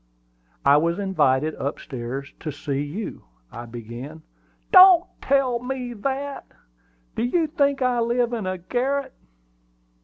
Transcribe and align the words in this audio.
"I 0.65 0.77
was 0.77 0.97
invited 0.97 1.53
up 1.57 1.79
stairs 1.79 2.33
to 2.39 2.51
see 2.51 2.81
you," 2.81 3.25
I 3.51 3.67
began. 3.67 4.23
"Don't 4.71 5.05
tell 5.21 5.59
me 5.59 5.93
that! 5.93 6.47
Do 7.15 7.21
you 7.21 7.45
think 7.45 7.83
I 7.83 7.99
live 7.99 8.33
in 8.33 8.45
the 8.45 8.57
garret?" 8.57 9.13